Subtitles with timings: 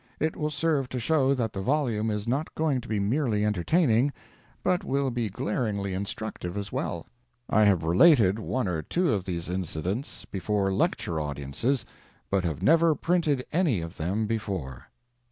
[0.19, 4.11] It will serve to show that the volume is not going to be merely entertaining,
[4.63, 7.05] but will be glaringly instructive as well.
[7.47, 11.85] I have related one or two of these incidents before lecture audiences
[12.31, 14.87] but have never printed any of them before.